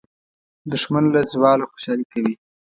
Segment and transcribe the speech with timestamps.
[0.71, 2.33] دښمن له زواله خوشالي کوي